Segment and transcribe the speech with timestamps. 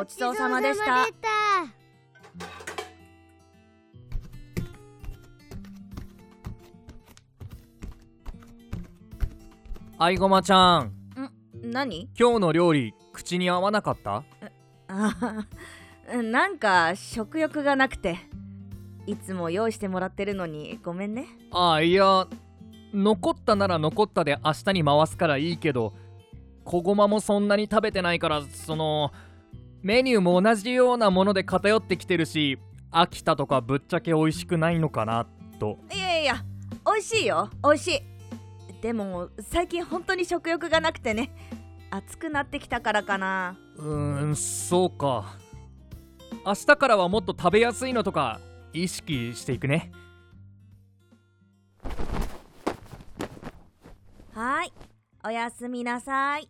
[0.00, 1.06] ごちそうさまでした。
[9.98, 10.92] あいごまちゃん。
[11.62, 12.08] 何？
[12.18, 14.24] 今日の料理口に合わなかった？
[14.88, 18.16] あーなんか食欲がなくて。
[19.06, 21.26] いつも用意してもらってるのにごめんね。
[21.52, 22.26] あいや
[22.94, 25.92] 残ったなら残ったで明日に回すからいいけど
[26.64, 29.12] 小ごまもそんなに食べてないからその
[29.82, 32.58] メニューも同じようなもので偏ってきてるし
[32.92, 35.26] 飽きたとかぶっちゃけ美味しくないのかな
[35.58, 35.78] と。
[35.94, 36.44] いやいや
[36.84, 37.50] 美味しいよ。
[37.62, 38.02] 美味しい。
[38.82, 41.30] でも最近本当に食欲がなくてね。
[41.90, 43.56] 暑くなってきたからかな。
[43.76, 45.36] うーんそうか。
[46.44, 48.40] 明日からはもっと食べやすいのとか
[48.72, 49.92] 意識していくね。
[54.34, 54.72] はーい。
[55.22, 56.48] おやすみなさい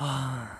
[0.00, 0.58] はあ。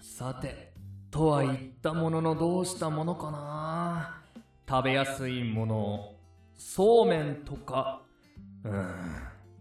[0.00, 0.72] さて
[1.10, 4.22] とは言ったもののどうしたものかな。
[4.66, 6.14] 食べやすいもの
[6.56, 8.00] そうめんとか。
[8.64, 8.94] うん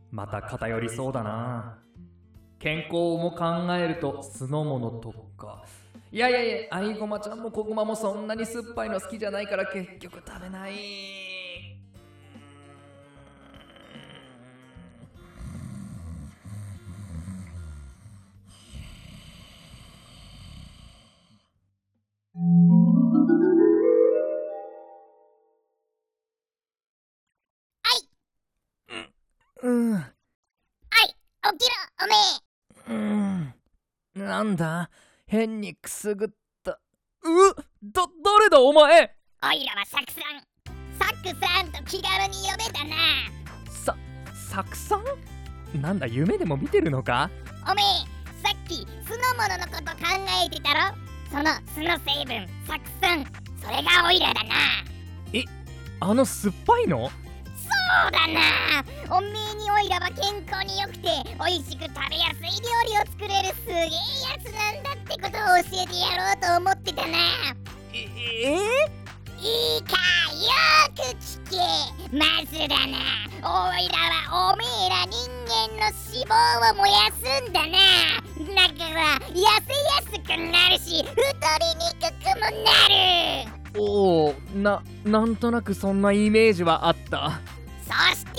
[0.09, 1.79] また偏りそうだな。
[2.59, 5.65] 健康も考えると酢の物とか。
[6.09, 11.22] いやいやいやアイゴマちゃんもコゴマもそんなに酸っぱいの好きじゃないから結局食べない。
[34.23, 34.89] なんだ？
[35.25, 36.29] 変にくすぐっ
[36.63, 36.71] た。
[36.71, 36.77] う
[37.83, 38.61] だ誰だ？
[38.61, 39.01] お前！
[39.01, 40.41] えおいらはサクさん
[40.99, 42.95] サクさんと気軽に呼べたな。
[43.69, 43.95] さ
[44.51, 47.29] サクさんなんだ夢でも見てるのか？
[47.69, 47.85] おめえ
[48.45, 49.97] さっき酢の物のこと考
[50.45, 50.95] えてたろ？
[51.31, 52.69] その酢の成分酢
[53.01, 53.25] 酸。
[53.61, 54.55] それがオイラだな。
[55.99, 57.09] あの酸っぱいの？
[57.93, 58.41] そうだな。
[59.15, 63.89] おめえにオイラは健康に良くて美味しく食べやすい料理を作れるすげえや
[64.41, 67.17] つなんだってことを教えてやろうと思ってたな。
[67.93, 67.97] え
[69.37, 69.93] いいか
[70.33, 70.49] よ
[70.95, 71.57] く聞け。
[72.17, 72.97] まずだな。
[73.37, 76.33] オイラはおめえら人間の脂肪
[76.71, 77.77] を燃やすんだな。
[78.55, 79.45] だから痩せや
[80.01, 82.97] すくなるし太りにくくもなる。
[83.77, 83.81] お
[84.27, 87.41] おななんとなくそんなイメージはあった。
[87.85, 88.31] そして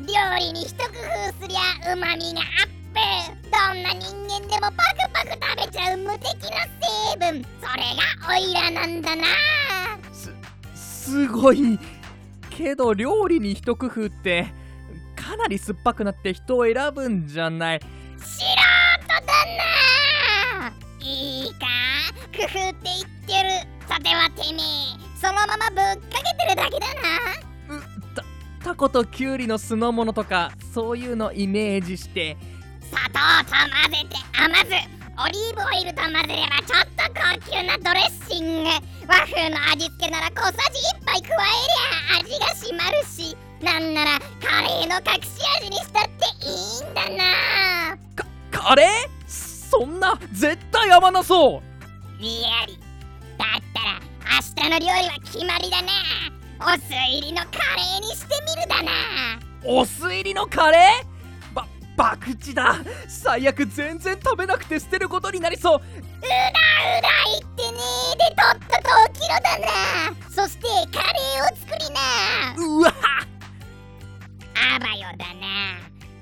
[0.00, 0.92] 料理に一工夫
[1.40, 3.00] すりゃうまみがアップ。
[3.44, 6.48] どんな人間でもパクパク食べちゃう無敵の
[6.80, 7.44] 成分。
[7.60, 9.22] それがオイラなんだな
[10.74, 11.78] すごい
[12.50, 14.46] けど料理に一工夫って
[15.16, 17.80] かなり酸っぱくなって人を選ぶんじゃない。
[18.18, 18.46] 素人
[19.08, 19.20] だ
[20.66, 21.66] ないいか？
[22.36, 23.50] 工夫って言ってる。
[23.88, 24.64] さてはてめえ。
[25.20, 27.39] そのままぶっかけてるだけだな。
[28.70, 32.36] タコとキュウリの酢の物とかそういうのイメージして
[32.82, 34.66] 砂糖と混ぜて甘酢
[35.18, 38.70] オリーブオイルと混ぜればちょっと高級なドレッシング。
[39.08, 41.48] 和風の味付けなら小さじ1杯加え
[42.14, 46.10] りゃ味が締まるしなんならカレーの隠し味にしたって
[46.46, 47.98] いいんだな。
[48.52, 48.88] カレー？
[49.28, 52.22] そんな絶対合わなそう。
[52.22, 52.78] リアリ
[53.36, 53.98] だったら
[54.62, 55.88] 明日の料理は決まりだな
[56.62, 58.92] お酢入りのカレーにしてみるだな。
[59.64, 61.54] お酢入りのカレー？
[61.54, 61.66] ば
[61.96, 62.84] 博打だ。
[63.08, 65.78] 最悪全然食べなくて捨てることになりそう。
[65.78, 66.20] うだう
[67.02, 67.78] だ言ってね
[68.18, 69.68] でとっとと起きろだな。
[70.28, 72.00] そしてカレーを作りな。
[72.58, 72.92] うわ
[74.74, 75.40] あばよだな。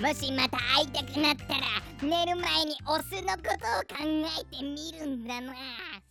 [0.09, 1.61] もしまた会いたくなったら
[2.01, 5.53] 寝る前にお酢のことを考えてみるんだな。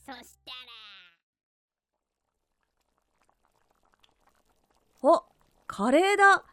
[0.06, 0.67] そしたら
[5.04, 5.24] お
[5.68, 6.44] カレーだ。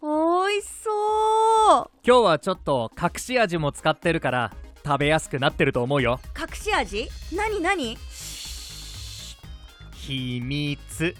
[0.00, 1.90] おいしそう。
[2.06, 4.52] 今日はちょっと隠し味も使ってるから
[4.84, 6.20] 食べやすくなってると思うよ。
[6.38, 7.08] 隠し味？
[7.34, 7.98] 何何？
[9.92, 11.16] 秘密。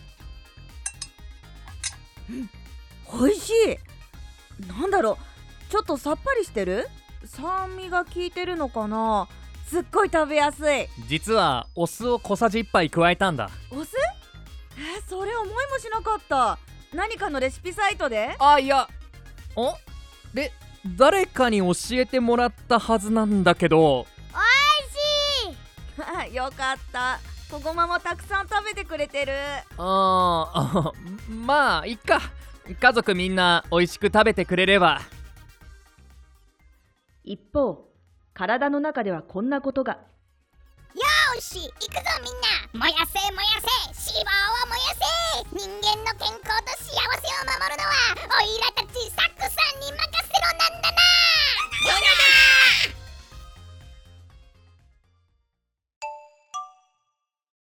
[3.12, 4.68] おいしい。
[4.68, 5.18] なんだろ
[5.68, 5.70] う。
[5.72, 6.86] ちょっとさっぱりしてる？
[7.24, 9.26] 酸味が効いてるのかな？
[9.66, 10.86] すっごい食べやすい。
[11.08, 13.50] 実はお酢を小さじ1杯加えたんだ。
[13.72, 13.96] お酢？
[14.80, 16.58] えそれ思いもしなかった。
[16.94, 18.34] 何かのレシピサイトで？
[18.38, 18.88] あいや。
[19.56, 19.74] お？
[20.34, 20.52] で
[20.96, 24.06] 誰かに教えてもらったはずなんだけど。
[25.98, 27.18] あ よかった。
[27.50, 29.32] こごまもたくさん食べてくれてる。
[29.76, 30.92] あーあ
[31.28, 32.20] まあいっか。
[32.80, 35.00] 家族みんな美味しく食べてくれれば。
[37.24, 37.88] 一方
[38.32, 39.92] 体の中ではこんなことが。
[39.94, 39.98] よ
[41.50, 42.86] し行くぞみんな。
[42.86, 43.66] 燃やせ燃やせ。
[43.90, 45.10] 脂肪を燃やせ。
[45.50, 47.69] 人間の健康と幸せを守る